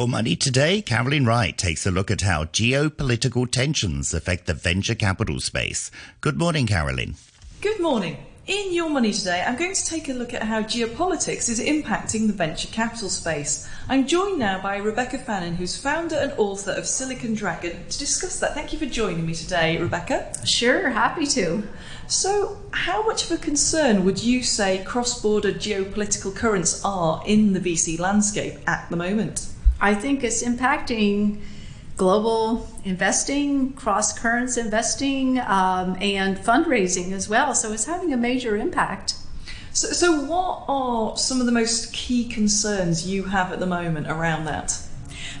Your 0.00 0.08
Money 0.08 0.34
Today, 0.34 0.80
Carolyn 0.80 1.26
Wright 1.26 1.58
takes 1.58 1.84
a 1.84 1.90
look 1.90 2.10
at 2.10 2.22
how 2.22 2.44
geopolitical 2.44 3.50
tensions 3.50 4.14
affect 4.14 4.46
the 4.46 4.54
venture 4.54 4.94
capital 4.94 5.40
space. 5.40 5.90
Good 6.22 6.38
morning, 6.38 6.66
Carolyn. 6.66 7.16
Good 7.60 7.80
morning. 7.80 8.16
In 8.46 8.72
Your 8.72 8.88
Money 8.88 9.12
today, 9.12 9.44
I'm 9.46 9.58
going 9.58 9.74
to 9.74 9.84
take 9.84 10.08
a 10.08 10.14
look 10.14 10.32
at 10.32 10.44
how 10.44 10.62
geopolitics 10.62 11.50
is 11.50 11.60
impacting 11.60 12.28
the 12.28 12.32
venture 12.32 12.68
capital 12.68 13.10
space. 13.10 13.68
I'm 13.90 14.06
joined 14.06 14.38
now 14.38 14.62
by 14.62 14.78
Rebecca 14.78 15.18
Fannin, 15.18 15.56
who's 15.56 15.76
founder 15.76 16.16
and 16.16 16.32
author 16.38 16.70
of 16.70 16.86
Silicon 16.86 17.34
Dragon, 17.34 17.72
to 17.86 17.98
discuss 17.98 18.40
that. 18.40 18.54
Thank 18.54 18.72
you 18.72 18.78
for 18.78 18.86
joining 18.86 19.26
me 19.26 19.34
today, 19.34 19.76
Rebecca. 19.76 20.32
Sure, 20.46 20.88
happy 20.88 21.26
to. 21.26 21.62
So, 22.06 22.56
how 22.70 23.06
much 23.06 23.24
of 23.24 23.32
a 23.32 23.36
concern 23.36 24.06
would 24.06 24.22
you 24.22 24.44
say 24.44 24.82
cross 24.82 25.20
border 25.20 25.52
geopolitical 25.52 26.34
currents 26.34 26.82
are 26.86 27.22
in 27.26 27.52
the 27.52 27.60
VC 27.60 27.98
landscape 27.98 28.54
at 28.66 28.88
the 28.88 28.96
moment? 28.96 29.46
I 29.80 29.94
think 29.94 30.22
it's 30.22 30.42
impacting 30.42 31.40
global 31.96 32.68
investing, 32.84 33.72
cross 33.74 34.18
currents 34.18 34.56
investing, 34.56 35.38
um, 35.40 35.96
and 36.00 36.38
fundraising 36.38 37.12
as 37.12 37.28
well. 37.28 37.54
So 37.54 37.72
it's 37.72 37.84
having 37.84 38.12
a 38.12 38.16
major 38.16 38.56
impact. 38.56 39.14
So, 39.72 39.88
so, 39.88 40.24
what 40.24 40.64
are 40.66 41.16
some 41.16 41.40
of 41.40 41.46
the 41.46 41.52
most 41.52 41.92
key 41.92 42.28
concerns 42.28 43.06
you 43.06 43.24
have 43.24 43.52
at 43.52 43.60
the 43.60 43.66
moment 43.66 44.08
around 44.08 44.44
that? 44.46 44.76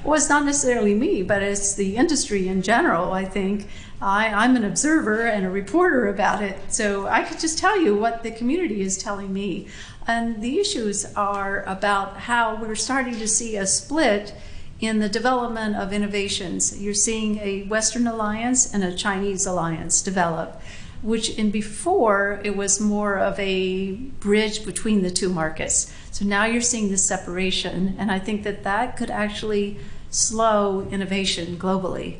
Well, 0.04 0.14
it's 0.14 0.28
not 0.28 0.44
necessarily 0.44 0.94
me, 0.94 1.22
but 1.22 1.42
it's 1.42 1.74
the 1.74 1.96
industry 1.96 2.46
in 2.46 2.62
general, 2.62 3.12
I 3.12 3.24
think. 3.24 3.66
I, 4.02 4.28
I'm 4.28 4.56
an 4.56 4.64
observer 4.64 5.26
and 5.26 5.44
a 5.44 5.50
reporter 5.50 6.08
about 6.08 6.42
it, 6.42 6.58
so 6.72 7.06
I 7.06 7.22
could 7.22 7.38
just 7.38 7.58
tell 7.58 7.78
you 7.78 7.94
what 7.94 8.22
the 8.22 8.30
community 8.30 8.80
is 8.80 8.96
telling 8.96 9.32
me. 9.32 9.68
And 10.06 10.42
the 10.42 10.58
issues 10.58 11.04
are 11.14 11.62
about 11.64 12.16
how 12.16 12.56
we're 12.56 12.74
starting 12.74 13.18
to 13.18 13.28
see 13.28 13.56
a 13.56 13.66
split 13.66 14.34
in 14.80 15.00
the 15.00 15.08
development 15.08 15.76
of 15.76 15.92
innovations. 15.92 16.80
You're 16.80 16.94
seeing 16.94 17.38
a 17.38 17.64
Western 17.64 18.06
alliance 18.06 18.72
and 18.72 18.82
a 18.82 18.94
Chinese 18.94 19.44
alliance 19.44 20.00
develop, 20.00 20.62
which 21.02 21.28
in 21.38 21.50
before 21.50 22.40
it 22.42 22.56
was 22.56 22.80
more 22.80 23.18
of 23.18 23.38
a 23.38 23.92
bridge 23.92 24.64
between 24.64 25.02
the 25.02 25.10
two 25.10 25.28
markets. 25.28 25.94
So 26.10 26.24
now 26.24 26.46
you're 26.46 26.62
seeing 26.62 26.88
this 26.88 27.04
separation, 27.04 27.94
and 27.98 28.10
I 28.10 28.18
think 28.18 28.44
that 28.44 28.64
that 28.64 28.96
could 28.96 29.10
actually 29.10 29.76
slow 30.08 30.88
innovation 30.90 31.58
globally. 31.58 32.16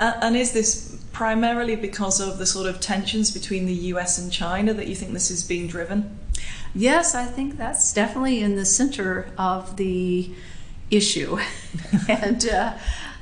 Uh, 0.00 0.12
and 0.22 0.36
is 0.36 0.52
this 0.52 0.97
primarily 1.18 1.74
because 1.74 2.20
of 2.20 2.38
the 2.38 2.46
sort 2.46 2.68
of 2.68 2.78
tensions 2.78 3.32
between 3.32 3.66
the 3.66 3.74
US 3.92 4.18
and 4.18 4.30
China 4.30 4.72
that 4.72 4.86
you 4.86 4.94
think 4.94 5.12
this 5.12 5.32
is 5.32 5.42
being 5.42 5.66
driven? 5.66 6.16
Yes, 6.76 7.12
I 7.12 7.24
think 7.24 7.56
that's 7.56 7.92
definitely 7.92 8.40
in 8.40 8.54
the 8.54 8.64
center 8.64 9.28
of 9.36 9.78
the 9.78 10.30
issue. 10.92 11.36
and 12.08 12.48
uh, 12.48 12.74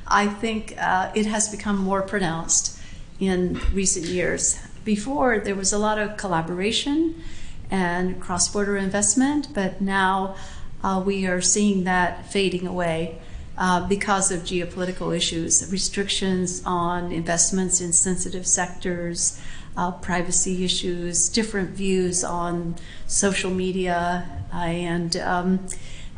I 0.07 0.27
think 0.27 0.75
uh, 0.79 1.11
it 1.15 1.25
has 1.25 1.49
become 1.49 1.79
more 1.79 2.03
pronounced 2.03 2.79
in 3.19 3.59
recent 3.73 4.05
years. 4.05 4.59
Before, 4.85 5.39
there 5.39 5.55
was 5.55 5.73
a 5.73 5.79
lot 5.79 5.99
of 5.99 6.19
collaboration 6.19 7.23
and 7.71 8.21
cross 8.21 8.47
border 8.47 8.77
investment, 8.77 9.55
but 9.55 9.81
now 9.81 10.37
uh, 10.85 11.03
we 11.03 11.27
are 11.27 11.41
seeing 11.41 11.85
that 11.85 12.31
fading 12.31 12.67
away. 12.67 13.23
Uh, 13.59 13.87
because 13.89 14.31
of 14.31 14.41
geopolitical 14.41 15.17
issues, 15.17 15.67
restrictions 15.73 16.62
on 16.67 17.11
investments 17.11 17.81
in 17.81 17.91
sensitive 17.91 18.47
sectors, 18.47 19.41
uh, 19.79 19.91
privacy 19.93 20.62
issues, 20.62 21.31
different 21.31 21.71
views 21.71 22.23
on 22.23 22.75
social 23.07 23.51
media, 23.51 24.29
uh, 24.53 24.59
and 24.59 25.17
um, 25.17 25.67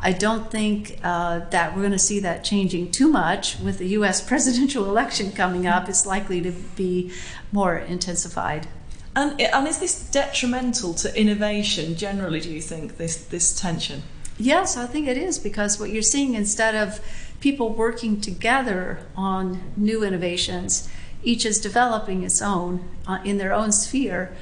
I 0.01 0.13
don't 0.13 0.51
think 0.51 0.99
uh, 1.03 1.41
that 1.51 1.75
we're 1.75 1.83
going 1.83 1.93
to 1.93 1.99
see 1.99 2.21
that 2.21 2.45
changing 2.45 2.93
too 2.93 3.09
much 3.09 3.59
with 3.59 3.79
the 3.79 3.89
U.S. 3.89 4.21
presidential 4.29 4.85
election 4.87 5.33
coming 5.33 5.67
up. 5.67 5.89
It's 5.89 6.07
likely 6.07 6.41
to 6.43 6.53
be 6.77 7.13
more 7.53 7.77
intensified. 7.77 8.69
And, 9.17 9.41
and 9.41 9.67
is 9.67 9.79
this 9.79 10.09
detrimental 10.11 10.95
to 10.95 11.21
innovation 11.21 11.97
generally, 11.97 12.41
do 12.41 12.51
you 12.53 12.61
think, 12.61 12.97
this, 12.97 13.17
this 13.17 13.59
tension? 13.59 14.03
Yes, 14.39 14.77
I 14.77 14.87
think 14.87 15.09
it 15.09 15.17
is 15.17 15.39
because 15.39 15.81
what 15.81 15.91
you're 15.91 16.03
seeing 16.03 16.35
instead 16.35 16.77
of 16.77 17.01
people 17.41 17.71
working 17.71 18.21
together 18.21 19.01
on 19.17 19.61
new 19.77 20.05
innovations, 20.05 20.89
each 21.25 21.45
is 21.45 21.61
developing 21.61 22.23
its 22.23 22.41
own 22.41 22.89
uh, 23.07 23.19
in 23.25 23.39
their 23.39 23.53
own 23.53 23.73
sphere. 23.73 24.33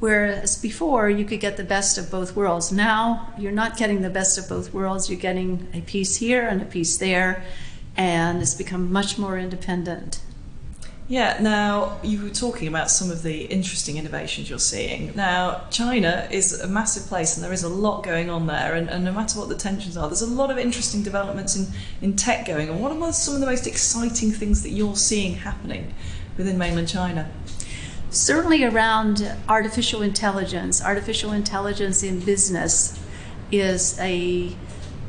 Whereas 0.00 0.56
before, 0.56 1.08
you 1.08 1.24
could 1.24 1.38
get 1.38 1.56
the 1.56 1.64
best 1.64 1.98
of 1.98 2.10
both 2.10 2.34
worlds. 2.34 2.72
Now, 2.72 3.32
you're 3.38 3.52
not 3.52 3.76
getting 3.76 4.00
the 4.00 4.10
best 4.10 4.38
of 4.38 4.48
both 4.48 4.72
worlds. 4.72 5.08
You're 5.08 5.20
getting 5.20 5.68
a 5.74 5.80
piece 5.82 6.16
here 6.16 6.48
and 6.48 6.60
a 6.60 6.64
piece 6.64 6.96
there, 6.96 7.44
and 7.96 8.42
it's 8.42 8.54
become 8.54 8.90
much 8.90 9.16
more 9.16 9.38
independent. 9.38 10.20
Yeah, 11.08 11.38
now 11.42 11.98
you 12.02 12.22
were 12.22 12.30
talking 12.30 12.68
about 12.68 12.90
some 12.90 13.10
of 13.10 13.22
the 13.22 13.42
interesting 13.46 13.98
innovations 13.98 14.48
you're 14.48 14.58
seeing. 14.58 15.12
Now, 15.16 15.62
China 15.68 16.28
is 16.30 16.58
a 16.60 16.68
massive 16.68 17.06
place 17.06 17.36
and 17.36 17.44
there 17.44 17.52
is 17.52 17.64
a 17.64 17.68
lot 17.68 18.02
going 18.04 18.30
on 18.30 18.46
there, 18.46 18.74
and, 18.74 18.88
and 18.88 19.04
no 19.04 19.12
matter 19.12 19.38
what 19.38 19.48
the 19.48 19.56
tensions 19.56 19.96
are, 19.96 20.08
there's 20.08 20.22
a 20.22 20.26
lot 20.26 20.50
of 20.50 20.58
interesting 20.58 21.02
developments 21.02 21.56
in, 21.56 21.66
in 22.00 22.16
tech 22.16 22.46
going 22.46 22.70
on. 22.70 22.80
What 22.80 22.92
are 22.92 23.12
some 23.12 23.34
of 23.34 23.40
the 23.40 23.46
most 23.46 23.66
exciting 23.66 24.30
things 24.30 24.62
that 24.62 24.70
you're 24.70 24.96
seeing 24.96 25.34
happening 25.34 25.92
within 26.38 26.56
mainland 26.56 26.88
China? 26.88 27.30
Certainly 28.10 28.64
around 28.64 29.34
artificial 29.48 30.02
intelligence. 30.02 30.82
Artificial 30.82 31.32
intelligence 31.32 32.02
in 32.02 32.20
business 32.20 32.98
is 33.50 33.98
a 33.98 34.54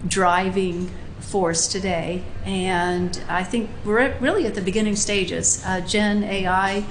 driving 0.07 0.91
force 1.33 1.67
today, 1.67 2.21
and 2.45 3.19
I 3.27 3.43
think 3.43 3.67
we're 3.83 4.15
really 4.19 4.45
at 4.45 4.53
the 4.53 4.61
beginning 4.61 4.95
stages. 4.95 5.63
Uh, 5.65 5.81
Gen 5.81 6.23
AI 6.23 6.85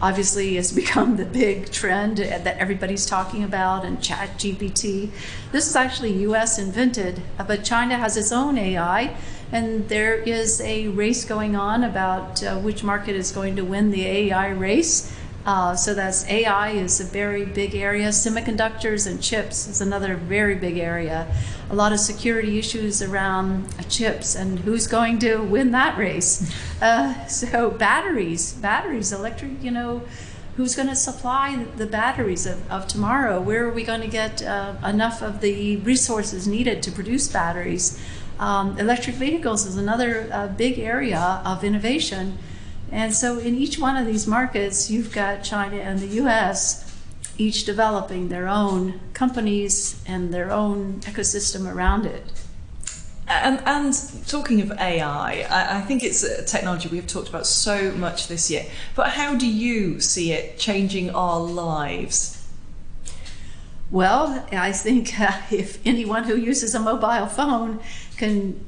obviously 0.00 0.54
has 0.54 0.70
become 0.82 1.16
the 1.16 1.24
big 1.24 1.72
trend 1.72 2.18
that 2.18 2.56
everybody's 2.58 3.04
talking 3.04 3.42
about, 3.42 3.84
and 3.84 4.00
Chat 4.00 4.38
GPT. 4.38 5.10
This 5.50 5.66
is 5.66 5.74
actually 5.74 6.12
US 6.28 6.56
invented, 6.56 7.20
uh, 7.36 7.42
but 7.42 7.64
China 7.64 7.96
has 7.96 8.16
its 8.16 8.30
own 8.30 8.58
AI, 8.58 9.16
and 9.50 9.88
there 9.88 10.14
is 10.14 10.60
a 10.60 10.86
race 10.86 11.24
going 11.24 11.56
on 11.56 11.82
about 11.82 12.44
uh, 12.44 12.60
which 12.60 12.84
market 12.84 13.16
is 13.16 13.32
going 13.32 13.56
to 13.56 13.64
win 13.64 13.90
the 13.90 14.06
AI 14.06 14.50
race. 14.50 15.12
Uh, 15.46 15.74
so 15.74 15.94
that's 15.94 16.26
AI 16.26 16.70
is 16.70 17.00
a 17.00 17.04
very 17.04 17.44
big 17.44 17.74
area. 17.74 18.08
Semiconductors 18.08 19.06
and 19.06 19.22
chips 19.22 19.66
is 19.66 19.80
another 19.80 20.14
very 20.16 20.54
big 20.54 20.76
area. 20.76 21.26
A 21.70 21.74
lot 21.74 21.92
of 21.92 22.00
security 22.00 22.58
issues 22.58 23.00
around 23.02 23.66
chips 23.88 24.34
and 24.34 24.58
who's 24.60 24.86
going 24.86 25.18
to 25.20 25.38
win 25.38 25.70
that 25.72 25.96
race. 25.98 26.52
Uh, 26.80 27.26
so 27.26 27.70
batteries, 27.70 28.54
batteries, 28.54 29.12
electric, 29.12 29.62
you 29.62 29.70
know, 29.70 30.00
who's 30.56 30.74
going 30.74 30.88
to 30.88 30.96
supply 30.96 31.66
the 31.76 31.84
batteries 31.84 32.46
of, 32.46 32.70
of 32.70 32.86
tomorrow? 32.86 33.38
Where 33.38 33.66
are 33.66 33.70
we 33.70 33.82
going 33.82 34.00
to 34.00 34.08
get 34.08 34.42
uh, 34.42 34.76
enough 34.82 35.20
of 35.20 35.42
the 35.42 35.76
resources 35.76 36.48
needed 36.48 36.82
to 36.84 36.90
produce 36.90 37.28
batteries? 37.28 38.00
Um, 38.38 38.78
electric 38.78 39.16
vehicles 39.16 39.66
is 39.66 39.76
another 39.76 40.30
uh, 40.32 40.48
big 40.48 40.78
area 40.78 41.42
of 41.44 41.62
innovation. 41.62 42.38
And 42.92 43.14
so 43.14 43.38
in 43.38 43.56
each 43.56 43.78
one 43.78 43.96
of 43.96 44.06
these 44.06 44.26
markets, 44.26 44.90
you've 44.90 45.12
got 45.12 45.42
China 45.42 45.76
and 45.76 45.98
the 45.98 46.08
US 46.22 46.86
each 47.38 47.64
developing 47.64 48.28
their 48.28 48.48
own 48.48 49.00
companies 49.14 50.02
and 50.06 50.32
their 50.32 50.50
own 50.50 51.00
ecosystem 51.00 51.72
around 51.72 52.04
it. 52.04 52.24
And, 53.26 53.62
and, 53.64 53.94
talking 54.26 54.60
of 54.60 54.72
AI, 54.72 55.46
I, 55.48 55.78
I, 55.78 55.80
think 55.82 56.02
it's 56.02 56.24
a 56.24 56.44
technology 56.44 56.88
we've 56.88 57.06
talked 57.06 57.28
about 57.28 57.46
so 57.46 57.92
much 57.92 58.26
this 58.26 58.50
year. 58.50 58.66
But 58.96 59.10
how 59.10 59.36
do 59.36 59.46
you 59.46 60.00
see 60.00 60.32
it 60.32 60.58
changing 60.58 61.10
our 61.10 61.38
lives? 61.38 62.44
Well, 63.88 64.44
I 64.50 64.72
think 64.72 65.18
uh, 65.20 65.30
if 65.50 65.78
anyone 65.86 66.24
who 66.24 66.36
uses 66.36 66.74
a 66.74 66.80
mobile 66.80 67.26
phone 67.26 67.78
can 68.16 68.64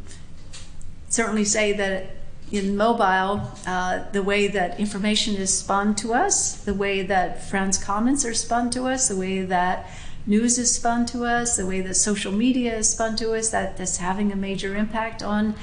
certainly 1.09 1.45
say 1.45 1.73
that 1.73 2.22
in 2.53 2.77
mobile, 2.77 3.51
uh, 3.67 4.05
the 4.13 4.23
way 4.23 4.47
that 4.47 4.79
information 4.79 5.35
is 5.35 5.59
spun 5.59 5.95
to 5.95 6.13
us, 6.13 6.55
the 6.55 6.75
way 6.75 7.01
that 7.01 7.43
friends' 7.43 7.79
comments 7.79 8.27
are 8.27 8.35
spun 8.35 8.69
to 8.71 8.87
us, 8.87 9.09
the 9.09 9.17
way 9.17 9.43
that 9.43 9.91
news 10.27 10.59
is 10.59 10.73
spun 10.73 11.07
to 11.07 11.25
us, 11.25 11.57
the 11.57 11.67
way 11.67 11.81
that 11.81 11.95
social 11.95 12.31
media 12.31 12.77
is 12.77 12.91
spun 12.91 13.17
to 13.17 13.33
us, 13.33 13.49
that 13.49 13.79
that's 13.79 13.97
having 13.97 14.31
a 14.31 14.37
major 14.37 14.77
impact 14.77 15.23
on 15.23 15.55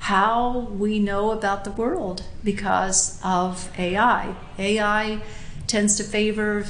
how 0.00 0.60
we 0.60 0.98
know 0.98 1.32
about 1.32 1.64
the 1.64 1.70
world 1.72 2.22
because 2.42 3.20
of 3.22 3.70
AI. 3.78 4.34
AI 4.58 5.20
tends 5.66 5.96
to 5.98 6.02
favor 6.02 6.64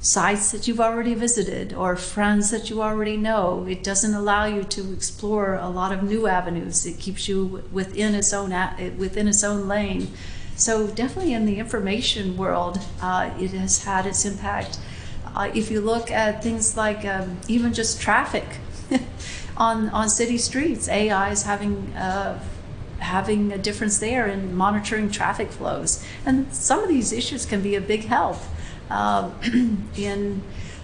sites 0.00 0.52
that 0.52 0.68
you've 0.68 0.80
already 0.80 1.14
visited 1.14 1.72
or 1.72 1.96
friends 1.96 2.50
that 2.50 2.70
you 2.70 2.82
already 2.82 3.16
know. 3.16 3.66
It 3.68 3.82
doesn't 3.82 4.14
allow 4.14 4.44
you 4.44 4.62
to 4.64 4.92
explore 4.92 5.56
a 5.56 5.68
lot 5.68 5.92
of 5.92 6.02
new 6.02 6.26
avenues. 6.26 6.86
It 6.86 6.98
keeps 6.98 7.28
you 7.28 7.64
within 7.72 8.14
its 8.14 8.32
own 8.32 8.50
within 8.96 9.28
its 9.28 9.42
own 9.42 9.66
lane. 9.66 10.12
So 10.56 10.86
definitely 10.88 11.32
in 11.32 11.46
the 11.46 11.58
information 11.58 12.36
world, 12.36 12.80
uh, 13.00 13.30
it 13.38 13.50
has 13.52 13.84
had 13.84 14.06
its 14.06 14.24
impact. 14.24 14.78
Uh, 15.34 15.50
if 15.54 15.70
you 15.70 15.80
look 15.80 16.10
at 16.10 16.42
things 16.42 16.76
like 16.76 17.04
um, 17.04 17.38
even 17.48 17.72
just 17.72 18.00
traffic 18.00 18.44
on 19.56 19.88
on 19.90 20.08
city 20.08 20.38
streets, 20.38 20.88
AI 20.88 21.30
is 21.30 21.42
having 21.42 21.92
uh, 21.94 22.40
having 22.98 23.52
a 23.52 23.58
difference 23.58 23.98
there 23.98 24.26
in 24.26 24.54
monitoring 24.56 25.10
traffic 25.10 25.50
flows. 25.50 26.04
And 26.24 26.52
some 26.52 26.80
of 26.80 26.88
these 26.88 27.12
issues 27.12 27.46
can 27.46 27.62
be 27.62 27.74
a 27.74 27.80
big 27.80 28.04
help 28.04 28.38
uh, 28.90 29.30
in 29.96 30.42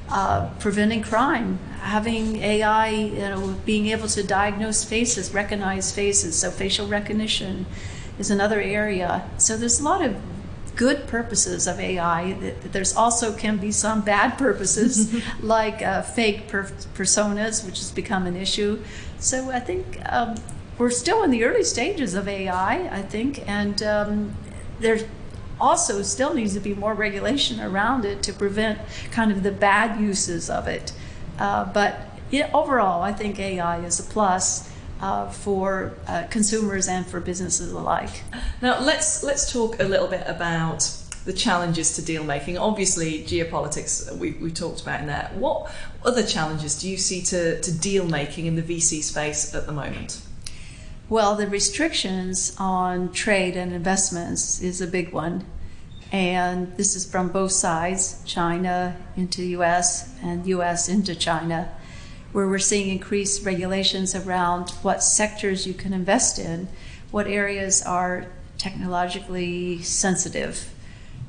uh, 0.09 0.51
preventing 0.61 1.03
crime, 1.03 1.59
having 1.81 2.37
AI, 2.37 2.89
you 2.89 3.19
know, 3.19 3.57
being 3.65 3.87
able 3.87 4.09
to 4.09 4.23
diagnose 4.23 4.85
faces, 4.85 5.33
recognize 5.33 5.93
faces, 5.93 6.39
so 6.39 6.51
facial 6.51 6.87
recognition 6.87 7.67
is 8.19 8.31
another 8.31 8.61
area. 8.61 9.29
So 9.39 9.57
there's 9.57 9.81
a 9.81 9.85
lot 9.85 10.03
of 10.03 10.17
good 10.77 11.07
purposes 11.07 11.67
of 11.67 11.79
AI. 11.79 12.33
There's 12.73 12.95
also 12.95 13.33
can 13.35 13.57
be 13.59 13.71
some 13.71 14.03
bad 14.03 14.37
purposes, 14.39 15.23
like 15.41 15.83
uh, 15.83 16.03
fake 16.03 16.49
per- 16.49 16.73
personas, 16.95 17.65
which 17.65 17.79
has 17.79 17.91
become 17.91 18.27
an 18.27 18.37
issue. 18.37 18.83
So 19.19 19.51
I 19.51 19.61
think 19.61 20.01
um, 20.07 20.37
we're 20.79 20.91
still 20.91 21.23
in 21.23 21.31
the 21.31 21.45
early 21.45 21.65
stages 21.65 22.15
of 22.15 22.29
AI. 22.29 22.89
I 22.89 23.03
think, 23.03 23.47
and 23.49 23.83
um, 23.83 24.37
there 24.81 24.99
also 25.61 26.03
still 26.03 26.35
needs 26.35 26.55
to 26.55 26.61
be 26.61 26.75
more 26.75 26.95
regulation 26.95 27.61
around 27.61 28.05
it 28.05 28.23
to 28.25 28.33
prevent 28.33 28.79
kind 29.11 29.31
of 29.31 29.43
the 29.43 29.53
bad 29.53 30.01
uses 30.01 30.51
of 30.51 30.67
it. 30.69 30.93
Uh, 31.39 31.65
but 31.73 32.01
it, 32.31 32.51
overall, 32.53 33.03
I 33.03 33.13
think 33.13 33.39
AI 33.39 33.85
is 33.85 34.01
a 34.01 34.03
plus 34.03 34.71
uh, 35.01 35.29
for 35.29 35.95
uh, 36.07 36.25
consumers 36.31 36.89
and 36.89 37.07
for 37.07 37.21
businesses 37.21 37.73
alike. 37.73 38.23
Now 38.63 38.81
let's 38.81 39.23
let's 39.23 39.53
talk 39.53 39.81
a 39.81 39.85
little 39.85 40.09
bit 40.09 40.25
about 40.27 40.81
the 41.25 41.33
challenges 41.33 41.97
to 41.97 42.03
deal 42.03 42.25
making. 42.25 42.59
Obviously, 42.59 43.23
geopolitics 43.25 44.17
we 44.17 44.33
we 44.33 44.51
talked 44.51 44.83
about 44.83 45.01
in 45.01 45.07
there. 45.07 45.31
What 45.35 45.73
other 46.05 46.23
challenges 46.23 46.81
do 46.81 46.89
you 46.89 46.97
see 46.97 47.23
to, 47.23 47.61
to 47.61 47.73
deal 47.73 48.07
making 48.07 48.47
in 48.47 48.57
the 48.57 48.63
VC 48.63 49.03
space 49.03 49.55
at 49.55 49.67
the 49.67 49.73
moment? 49.73 50.21
Well, 51.11 51.37
the 51.37 51.47
restrictions 51.47 52.57
on 52.59 53.13
trade 53.13 53.59
and 53.59 53.75
investments 53.75 54.63
is 54.63 54.81
a 54.81 54.87
big 54.87 55.13
one. 55.13 55.45
And 56.11 56.75
this 56.79 56.97
is 56.97 57.05
from 57.05 57.29
both 57.29 57.53
sides 57.53 58.23
China 58.25 58.97
into 59.15 59.43
the 59.43 59.49
US 59.49 60.15
and 60.23 60.47
US 60.47 60.89
into 60.89 61.15
China 61.15 61.71
where 62.33 62.49
we're 62.49 62.59
seeing 62.59 62.89
increased 62.89 63.45
regulations 63.45 64.15
around 64.15 64.71
what 64.83 65.03
sectors 65.03 65.67
you 65.67 65.75
can 65.75 65.93
invest 65.93 66.39
in, 66.39 66.69
what 67.11 67.27
areas 67.27 67.83
are 67.83 68.27
technologically 68.57 69.83
sensitive, 69.83 70.73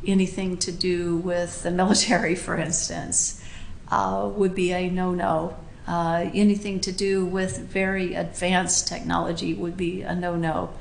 anything 0.07 0.57
to 0.57 0.71
do 0.71 1.17
with 1.17 1.63
the 1.63 1.69
military, 1.71 2.33
for 2.33 2.55
instance, 2.55 3.43
uh, 3.91 4.27
would 4.33 4.55
be 4.55 4.71
a 4.71 4.89
no 4.89 5.11
no. 5.11 5.57
Uh, 5.87 6.29
anything 6.33 6.79
to 6.79 6.91
do 6.91 7.25
with 7.25 7.59
very 7.59 8.15
advanced 8.15 8.87
technology 8.87 9.53
would 9.53 9.77
be 9.77 10.01
a 10.01 10.15
no 10.15 10.35
no. 10.35 10.71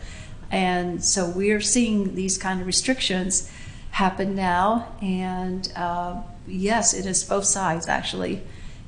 And 0.51 1.05
so 1.05 1.29
we're 1.29 1.61
seeing 1.61 2.15
these 2.15 2.39
kind 2.39 2.61
of 2.61 2.67
restrictions 2.67 3.51
happen 3.91 4.35
now. 4.35 4.93
And 5.03 5.71
uh, 5.77 6.23
yes, 6.47 6.95
it 6.95 7.07
is 7.07 7.23
both 7.25 7.45
sides 7.45 7.89
actually. 7.89 8.43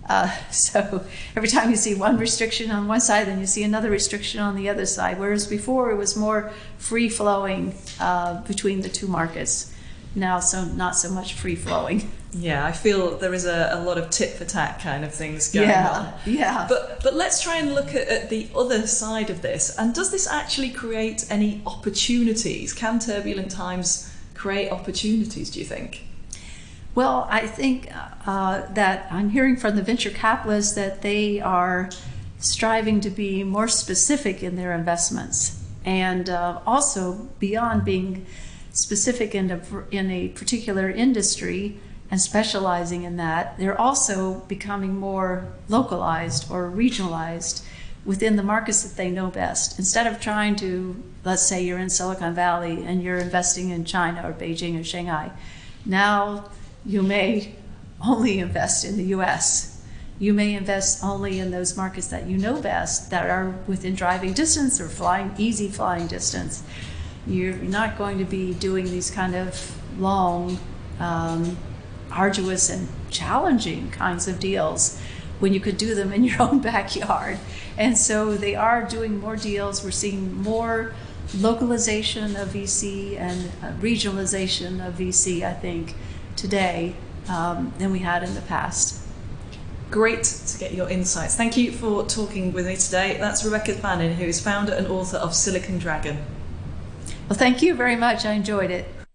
Uh, 0.09 0.31
so 0.51 1.05
every 1.35 1.49
time 1.49 1.71
you 1.71 1.77
see 1.77 1.95
one 1.95 2.17
restriction 2.17 2.71
on 2.71 2.89
one 2.89 3.01
side, 3.01 3.27
then 3.27 3.41
you 3.41 3.47
see 3.47 3.63
another 3.63 3.91
restriction 3.91 4.41
on 4.41 4.57
the 4.57 4.69
other 4.69 4.87
side. 4.87 5.19
Whereas 5.19 5.47
before 5.47 5.91
it 5.91 5.97
was 5.97 6.17
more 6.17 6.53
free 6.79 7.09
flowing 7.09 7.75
uh, 8.01 8.43
between 8.43 8.81
the 8.81 8.89
two 8.89 9.07
markets. 9.07 9.73
Now, 10.17 10.41
so 10.41 10.65
not 10.65 10.97
so 10.97 11.11
much 11.11 11.35
free 11.35 11.57
flowing. 11.57 12.11
Yeah, 12.33 12.65
I 12.65 12.73
feel 12.73 13.19
there 13.19 13.35
is 13.35 13.45
a, 13.45 13.69
a 13.73 13.83
lot 13.83 13.99
of 13.99 14.09
tit 14.09 14.31
for 14.31 14.47
tat 14.47 14.81
kind 14.81 15.05
of 15.05 15.15
things 15.15 15.53
going 15.53 15.69
yeah, 15.69 15.91
on. 15.91 16.15
Yeah. 16.25 16.67
But 16.69 17.03
but 17.03 17.15
let's 17.15 17.43
try 17.43 17.57
and 17.59 17.75
look 17.75 17.95
at, 17.95 18.09
at 18.09 18.31
the 18.31 18.49
other 18.57 18.87
side 18.87 19.29
of 19.29 19.43
this. 19.43 19.77
And 19.79 19.95
does 19.95 20.11
this 20.11 20.27
actually 20.27 20.71
create 20.71 21.27
any 21.31 21.61
opportunities? 21.67 22.73
Can 22.73 22.99
turbulent 22.99 23.51
times 23.51 24.11
create 24.35 24.71
opportunities? 24.73 25.51
Do 25.51 25.59
you 25.59 25.67
think? 25.67 26.03
Well, 26.95 27.27
I 27.31 27.47
think 27.47 27.91
uh, 28.27 28.63
that 28.73 29.07
I'm 29.11 29.29
hearing 29.29 29.57
from 29.57 29.77
the 29.77 29.83
venture 29.83 30.11
capitalists 30.11 30.75
that 30.77 31.03
they 31.03 31.41
are 31.41 31.91
striving 32.39 33.01
to 33.03 33.11
be 33.11 33.45
more 33.45 33.69
specific 33.69 34.43
in 34.43 34.57
their 34.57 34.73
investments. 34.73 35.63
And 35.85 36.31
uh, 36.31 36.61
also, 36.67 37.29
beyond 37.39 37.85
being 37.85 38.25
specific 38.77 39.35
in 39.35 39.51
a, 39.51 39.61
in 39.91 40.11
a 40.11 40.29
particular 40.29 40.91
industry 40.91 41.79
and 42.11 42.21
specializing 42.21 43.03
in 43.03 43.17
that, 43.17 43.59
they're 43.59 43.81
also 43.81 44.41
becoming 44.41 44.95
more 44.95 45.49
localized 45.69 46.51
or 46.51 46.71
regionalized 46.71 47.65
within 48.05 48.37
the 48.37 48.43
markets 48.43 48.83
that 48.83 48.97
they 48.97 49.11
know 49.11 49.29
best. 49.29 49.79
Instead 49.79 50.07
of 50.07 50.21
trying 50.21 50.55
to, 50.55 51.03
let's 51.25 51.43
say 51.43 51.65
you're 51.65 51.79
in 51.79 51.91
Silicon 51.91 52.35
Valley 52.35 52.85
and 52.85 53.03
you're 53.03 53.19
investing 53.19 53.71
in 53.71 53.85
China 53.85 54.29
or 54.29 54.33
Beijing 54.33 54.79
or 54.79 54.85
Shanghai, 54.85 55.33
now 55.85 56.49
you 56.85 57.03
may 57.03 57.55
only 58.07 58.39
invest 58.39 58.85
in 58.85 58.97
the 58.97 59.05
US. 59.17 59.83
You 60.19 60.33
may 60.33 60.55
invest 60.55 61.03
only 61.03 61.41
in 61.41 61.51
those 61.51 61.77
markets 61.77 62.09
that 62.09 62.27
you 62.27 62.39
know 62.39 62.61
best 62.61 63.11
that 63.11 63.29
are 63.29 63.55
within 63.67 63.95
driving 63.95 64.35
distance 64.35 64.81
or 64.81 64.89
flying 64.89 65.35
easy 65.39 65.69
flying 65.69 66.07
distance. 66.07 66.63
You're 67.27 67.57
not 67.57 67.99
going 67.99 68.19
to 68.19 68.25
be 68.25 68.55
doing 68.55 68.85
these 68.85 69.11
kind 69.11 69.35
of 69.35 69.77
long, 69.99 70.59
um, 71.01 71.57
arduous, 72.11 72.71
and 72.71 72.89
challenging 73.11 73.91
kinds 73.91 74.29
of 74.29 74.39
deals 74.39 75.01
when 75.39 75.53
you 75.53 75.61
could 75.61 75.77
do 75.77 75.95
them 75.95 76.13
in 76.13 76.25
your 76.29 76.43
own 76.43 76.61
backyard. 76.61 77.39
And 77.77 77.99
so 77.99 78.35
they 78.35 78.55
are 78.55 78.85
doing 78.85 79.19
more 79.19 79.37
deals. 79.37 79.85
We're 79.85 79.91
seeing 79.91 80.35
more 80.43 80.95
localization 81.35 82.37
of 82.37 82.49
VC 82.49 83.19
and 83.19 83.51
uh, 83.63 83.73
regionalization 83.81 84.87
of 84.87 84.95
VC, 84.95 85.43
I 85.43 85.53
think 85.53 85.95
today 86.37 86.95
um, 87.29 87.73
than 87.79 87.91
we 87.93 88.01
had 88.01 88.23
in 88.23 88.35
the 88.35 88.41
past. 88.43 89.03
Great 89.91 90.25
to 90.25 90.59
get 90.59 90.75
your 90.75 90.89
insights. 90.89 91.37
Thank 91.37 91.57
you 91.57 91.73
for 91.73 92.05
talking 92.05 92.53
with 92.53 92.67
me 92.67 92.77
today. 92.77 93.17
That's 93.19 93.45
Rebecca 93.45 93.75
Fannin, 93.75 94.15
who 94.15 94.25
is 94.25 94.41
founder 94.41 94.73
and 94.73 94.87
author 94.89 95.17
of 95.17 95.35
Silicon 95.35 95.79
Dragon. 95.79 96.25
Well, 97.29 97.39
thank 97.39 97.61
you 97.61 97.75
very 97.75 97.97
much. 97.97 98.25
I 98.25 98.33
enjoyed 98.33 98.71
it. 98.71 98.87